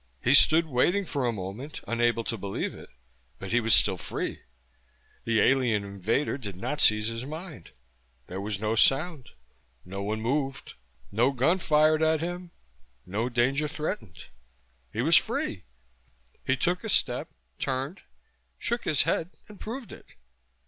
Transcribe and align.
He 0.23 0.33
stood 0.33 0.65
waiting 0.65 1.05
for 1.05 1.27
a 1.27 1.31
moment, 1.31 1.81
unable 1.87 2.23
to 2.23 2.35
believe 2.35 2.73
it; 2.73 2.89
but 3.37 3.51
he 3.51 3.59
was 3.59 3.75
still 3.75 3.97
free. 3.97 4.41
The 5.25 5.39
alien 5.39 5.83
invader 5.83 6.39
did 6.39 6.55
not 6.55 6.81
seize 6.81 7.05
his 7.05 7.23
mind. 7.23 7.69
There 8.25 8.41
was 8.41 8.59
no 8.59 8.73
sound. 8.73 9.29
No 9.85 10.01
one 10.01 10.19
moved. 10.19 10.73
No 11.11 11.31
gun 11.31 11.59
fired 11.59 12.01
at 12.01 12.19
him, 12.19 12.49
no 13.05 13.29
danger 13.29 13.67
threatened. 13.67 14.25
He 14.91 15.03
was 15.03 15.17
free; 15.17 15.65
he 16.43 16.57
took 16.57 16.83
a 16.83 16.89
step, 16.89 17.29
turned, 17.59 18.01
shook 18.57 18.85
his 18.85 19.03
head 19.03 19.29
and 19.47 19.59
proved 19.61 19.91
it. 19.91 20.15